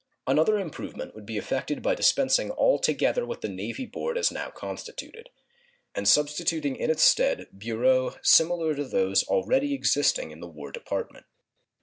Another 0.25 0.57
improvement 0.57 1.13
would 1.13 1.27
be 1.27 1.37
effected 1.37 1.83
by 1.83 1.93
dispensing 1.93 2.49
altogether 2.49 3.23
with 3.23 3.41
the 3.41 3.47
Navy 3.47 3.85
Board 3.85 4.17
as 4.17 4.31
now 4.31 4.49
constituted, 4.49 5.29
and 5.93 6.07
substituting 6.07 6.75
in 6.75 6.89
its 6.89 7.03
stead 7.03 7.45
bureaux 7.55 8.15
similar 8.23 8.73
to 8.73 8.83
those 8.85 9.23
already 9.23 9.75
existing 9.75 10.31
in 10.31 10.39
the 10.39 10.47
War 10.49 10.71
Department. 10.71 11.27